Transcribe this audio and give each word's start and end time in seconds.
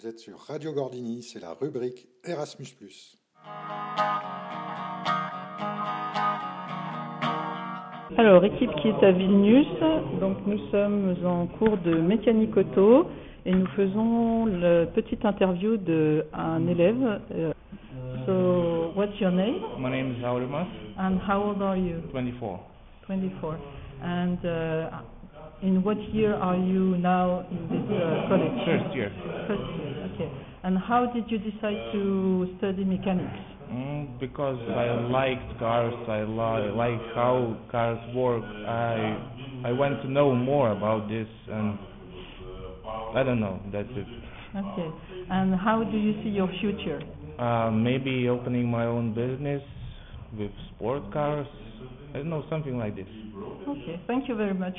Vous 0.00 0.08
êtes 0.08 0.18
sur 0.18 0.38
Radio 0.38 0.72
Gordini, 0.72 1.22
c'est 1.22 1.40
la 1.40 1.52
rubrique 1.52 2.08
Erasmus. 2.24 2.68
Alors, 8.16 8.42
équipe 8.44 8.70
qui 8.80 8.88
est 8.88 9.04
à 9.04 9.12
Vilnius, 9.12 9.66
donc 10.18 10.38
nous 10.46 10.58
sommes 10.70 11.16
en 11.26 11.46
cours 11.46 11.76
de 11.78 11.96
mécanique 11.96 12.56
auto 12.56 13.08
et 13.44 13.52
nous 13.52 13.66
faisons 13.76 14.46
la 14.46 14.86
petite 14.86 15.22
interview 15.26 15.76
d'un 15.76 16.66
élève. 16.66 17.20
Euh, 17.32 17.52
so, 18.24 18.98
what's 18.98 19.20
your 19.20 19.32
name? 19.32 19.60
My 19.78 19.90
name 19.90 20.16
is 20.18 20.24
Aurimas. 20.24 20.68
And 20.98 21.18
how 21.28 21.42
old 21.42 21.60
are 21.60 21.76
you? 21.76 22.00
24. 22.12 22.58
24. 23.06 23.58
And 24.02 24.38
uh, 24.46 25.02
in 25.62 25.82
what 25.82 25.98
year 26.14 26.34
are 26.34 26.56
you 26.56 26.96
now 26.98 27.46
in 27.50 27.62
this 27.68 27.84
uh, 27.90 28.28
college? 28.28 28.52
First 28.64 28.94
year. 28.94 29.10
First 29.46 29.62
year, 29.78 30.10
okay. 30.14 30.30
And 30.62 30.78
how 30.78 31.06
did 31.12 31.24
you 31.30 31.38
decide 31.38 31.78
to 31.92 32.54
study 32.58 32.84
mechanics? 32.84 33.36
Mm, 33.70 34.18
because 34.18 34.58
I 34.68 34.90
liked 35.08 35.58
cars, 35.58 35.94
I 36.08 36.22
li- 36.22 36.72
like 36.72 37.00
how 37.14 37.56
cars 37.70 37.98
work. 38.14 38.42
I 38.44 39.16
I 39.64 39.72
want 39.72 40.02
to 40.02 40.10
know 40.10 40.34
more 40.34 40.72
about 40.72 41.08
this, 41.08 41.28
and 41.48 41.78
I 43.14 43.22
don't 43.22 43.40
know. 43.40 43.60
That's 43.72 43.88
it. 43.90 44.06
Okay. 44.56 44.90
And 45.30 45.54
how 45.54 45.84
do 45.84 45.96
you 45.96 46.14
see 46.24 46.30
your 46.30 46.48
future? 46.60 47.00
Uh, 47.38 47.70
maybe 47.70 48.28
opening 48.28 48.68
my 48.68 48.86
own 48.86 49.14
business 49.14 49.62
with 50.38 50.50
sport 50.74 51.12
cars. 51.12 51.46
I 52.14 52.18
don't 52.18 52.30
know, 52.30 52.44
something 52.50 52.78
like 52.78 52.96
this. 52.96 53.06
Okay. 53.68 54.00
Thank 54.06 54.28
you 54.28 54.34
very 54.34 54.54
much. 54.54 54.76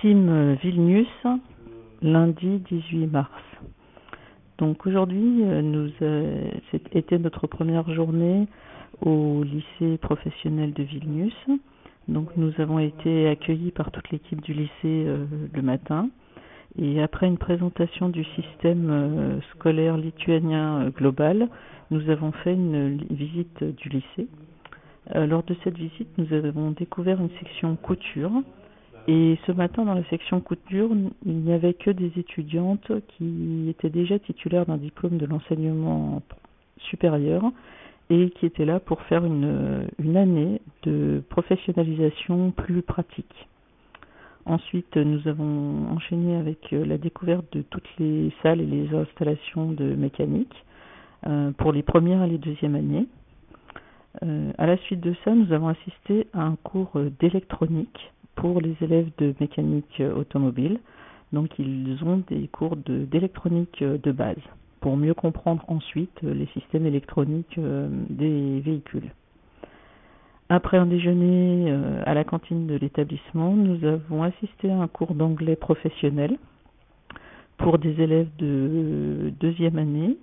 Team 0.00 0.56
Vilnius, 0.62 1.40
lundi 2.02 2.62
18 2.70 3.06
mars. 3.08 3.30
Donc 4.58 4.86
aujourd'hui, 4.86 5.44
euh, 5.44 5.62
nous 5.62 5.90
euh, 6.02 6.50
c'était 6.70 7.18
notre 7.18 7.46
première 7.46 7.88
journée 7.92 8.48
au 9.00 9.44
lycée 9.44 9.98
professionnel 9.98 10.72
de 10.72 10.82
Vilnius. 10.82 11.34
Donc 12.08 12.36
nous 12.36 12.52
avons 12.58 12.80
été 12.80 13.28
accueillis 13.28 13.70
par 13.70 13.92
toute 13.92 14.10
l'équipe 14.10 14.40
du 14.42 14.54
lycée 14.54 14.70
euh, 14.86 15.26
le 15.52 15.62
matin. 15.62 16.08
Et 16.80 17.02
après 17.02 17.26
une 17.26 17.38
présentation 17.38 18.08
du 18.08 18.24
système 18.24 18.90
euh, 18.90 19.40
scolaire 19.52 19.96
lituanien 19.96 20.82
euh, 20.82 20.90
global, 20.90 21.48
nous 21.90 22.08
avons 22.08 22.30
fait 22.30 22.54
une 22.54 22.98
visite 23.10 23.64
du 23.64 23.88
lycée. 23.88 24.28
Euh, 25.16 25.26
lors 25.26 25.42
de 25.42 25.56
cette 25.64 25.76
visite, 25.76 26.08
nous 26.18 26.32
avons 26.32 26.70
découvert 26.70 27.20
une 27.20 27.30
section 27.40 27.74
couture. 27.74 28.30
Et 29.08 29.38
ce 29.46 29.52
matin, 29.52 29.86
dans 29.86 29.94
la 29.94 30.04
section 30.04 30.40
couture, 30.40 30.90
il 31.26 31.38
n'y 31.38 31.52
avait 31.52 31.74
que 31.74 31.90
des 31.90 32.12
étudiantes 32.16 32.92
qui 33.08 33.66
étaient 33.68 33.90
déjà 33.90 34.18
titulaires 34.18 34.66
d'un 34.66 34.76
diplôme 34.76 35.16
de 35.16 35.26
l'enseignement 35.26 36.22
supérieur 36.90 37.42
et 38.10 38.30
qui 38.30 38.46
étaient 38.46 38.66
là 38.66 38.80
pour 38.80 39.00
faire 39.02 39.24
une, 39.24 39.88
une 39.98 40.16
année 40.16 40.60
de 40.82 41.22
professionnalisation 41.30 42.50
plus 42.50 42.82
pratique. 42.82 43.48
Ensuite, 44.48 44.96
nous 44.96 45.28
avons 45.28 45.90
enchaîné 45.90 46.34
avec 46.36 46.70
la 46.70 46.96
découverte 46.96 47.44
de 47.54 47.60
toutes 47.60 47.88
les 47.98 48.32
salles 48.42 48.62
et 48.62 48.66
les 48.66 48.94
installations 48.96 49.72
de 49.72 49.94
mécanique 49.94 50.64
euh, 51.26 51.50
pour 51.52 51.70
les 51.70 51.82
premières 51.82 52.22
et 52.22 52.28
les 52.28 52.38
deuxièmes 52.38 52.74
années. 52.74 53.06
Euh, 54.22 54.50
à 54.56 54.66
la 54.66 54.78
suite 54.78 55.00
de 55.00 55.14
ça, 55.22 55.34
nous 55.34 55.52
avons 55.52 55.68
assisté 55.68 56.28
à 56.32 56.44
un 56.44 56.56
cours 56.56 56.98
d'électronique 57.20 58.10
pour 58.36 58.62
les 58.62 58.74
élèves 58.80 59.10
de 59.18 59.34
mécanique 59.38 60.02
automobile. 60.16 60.80
Donc, 61.34 61.50
ils 61.58 61.98
ont 62.02 62.22
des 62.28 62.48
cours 62.48 62.76
d'électronique 62.76 63.84
de, 63.84 64.12
base 64.12 64.36
pour 64.80 64.96
mieux 64.96 65.12
comprendre 65.12 65.62
ensuite 65.68 66.22
les 66.22 66.46
systèmes 66.54 66.86
électroniques 66.86 67.58
euh, 67.58 67.90
des 68.08 68.60
véhicules. 68.60 69.10
Après 70.50 70.78
un 70.78 70.86
déjeuner 70.86 71.70
euh, 71.70 72.02
à 72.06 72.14
la 72.14 72.24
cantine 72.24 72.66
de 72.66 72.76
l'établissement, 72.76 73.52
nous 73.52 73.84
avons 73.86 74.22
assisté 74.22 74.70
à 74.70 74.78
un 74.78 74.88
cours 74.88 75.14
d'anglais 75.14 75.56
professionnel 75.56 76.38
pour 77.58 77.78
des 77.78 78.00
élèves 78.00 78.30
de 78.38 79.30
deuxième 79.40 79.76
année. 79.78 80.16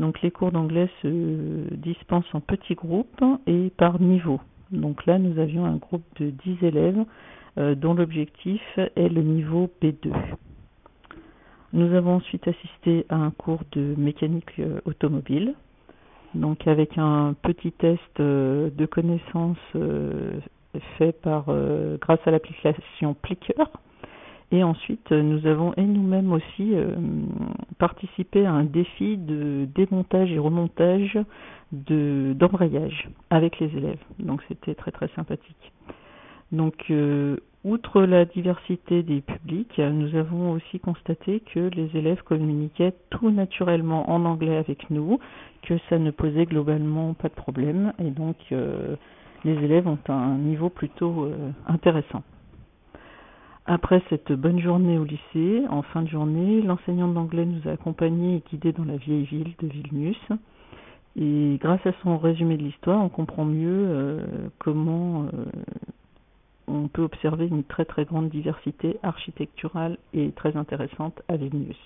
Donc 0.00 0.22
les 0.22 0.32
cours 0.32 0.50
d'anglais 0.50 0.88
se 1.02 1.72
dispensent 1.74 2.34
en 2.34 2.40
petits 2.40 2.74
groupes 2.74 3.22
et 3.46 3.70
par 3.76 4.00
niveau. 4.00 4.40
Donc 4.72 5.06
là, 5.06 5.18
nous 5.18 5.38
avions 5.38 5.64
un 5.64 5.76
groupe 5.76 6.04
de 6.18 6.30
10 6.30 6.64
élèves 6.64 7.04
euh, 7.58 7.76
dont 7.76 7.94
l'objectif 7.94 8.62
est 8.76 9.08
le 9.08 9.22
niveau 9.22 9.70
B2. 9.80 10.12
Nous 11.72 11.94
avons 11.94 12.16
ensuite 12.16 12.48
assisté 12.48 13.06
à 13.08 13.16
un 13.16 13.30
cours 13.30 13.62
de 13.72 13.94
mécanique 13.96 14.58
euh, 14.58 14.80
automobile 14.84 15.54
donc 16.34 16.66
avec 16.66 16.96
un 16.96 17.34
petit 17.42 17.72
test 17.72 18.00
euh, 18.20 18.70
de 18.70 18.86
connaissances 18.86 19.58
euh, 19.74 20.38
fait 20.96 21.12
par 21.12 21.46
euh, 21.48 21.96
grâce 22.00 22.20
à 22.26 22.30
l'application 22.30 23.14
Plicker. 23.14 23.64
Et 24.52 24.64
ensuite, 24.64 25.12
nous 25.12 25.46
avons 25.46 25.72
et 25.74 25.82
nous-mêmes 25.82 26.32
aussi 26.32 26.74
participé 27.78 28.44
à 28.46 28.50
un 28.50 28.64
défi 28.64 29.16
de 29.16 29.68
démontage 29.76 30.32
et 30.32 30.40
remontage 30.40 31.16
de 31.70 32.32
d'embrayage 32.36 33.08
avec 33.30 33.60
les 33.60 33.68
élèves. 33.76 34.00
Donc 34.18 34.42
c'était 34.48 34.74
très 34.74 34.90
très 34.90 35.06
sympathique. 35.14 35.72
Donc 36.50 36.92
outre 37.64 38.02
la 38.02 38.24
diversité 38.24 39.02
des 39.02 39.20
publics, 39.20 39.78
nous 39.78 40.14
avons 40.16 40.52
aussi 40.52 40.80
constaté 40.80 41.40
que 41.40 41.60
les 41.60 41.90
élèves 41.94 42.22
communiquaient 42.22 42.94
tout 43.10 43.30
naturellement 43.30 44.10
en 44.10 44.24
anglais 44.24 44.56
avec 44.56 44.88
nous, 44.90 45.18
que 45.62 45.74
ça 45.90 45.98
ne 45.98 46.10
posait 46.10 46.46
globalement 46.46 47.12
pas 47.14 47.28
de 47.28 47.34
problème 47.34 47.92
et 47.98 48.10
donc 48.10 48.36
euh, 48.52 48.96
les 49.44 49.52
élèves 49.52 49.86
ont 49.86 49.98
un 50.08 50.36
niveau 50.36 50.70
plutôt 50.70 51.24
euh, 51.24 51.50
intéressant. 51.66 52.22
Après 53.66 54.02
cette 54.08 54.32
bonne 54.32 54.60
journée 54.60 54.98
au 54.98 55.04
lycée, 55.04 55.62
en 55.68 55.82
fin 55.82 56.02
de 56.02 56.08
journée, 56.08 56.62
l'enseignant 56.62 57.08
d'anglais 57.08 57.44
nous 57.44 57.68
a 57.68 57.72
accompagnés 57.72 58.36
et 58.36 58.42
guidés 58.50 58.72
dans 58.72 58.84
la 58.84 58.96
vieille 58.96 59.24
ville 59.24 59.52
de 59.60 59.68
Vilnius. 59.68 60.28
Et 61.16 61.58
grâce 61.60 61.84
à 61.86 61.92
son 62.02 62.16
résumé 62.18 62.56
de 62.56 62.62
l'histoire, 62.62 63.04
on 63.04 63.08
comprend 63.08 63.44
mieux 63.44 63.68
euh, 63.68 64.48
comment 64.58 65.26
peut 66.90 67.02
observer 67.02 67.46
une 67.46 67.64
très 67.64 67.84
très 67.84 68.04
grande 68.04 68.28
diversité 68.28 68.98
architecturale 69.02 69.96
et 70.12 70.32
très 70.32 70.56
intéressante 70.56 71.22
à 71.28 71.36
Vilnius. 71.36 71.76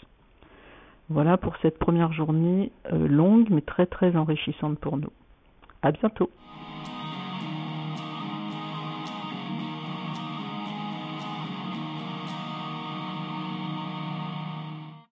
Voilà 1.10 1.36
pour 1.36 1.54
cette 1.62 1.78
première 1.78 2.12
journée 2.12 2.72
euh, 2.92 3.06
longue 3.06 3.48
mais 3.50 3.60
très 3.60 3.86
très 3.86 4.16
enrichissante 4.16 4.78
pour 4.78 4.96
nous. 4.96 5.12
À 5.82 5.92
bientôt. 5.92 6.30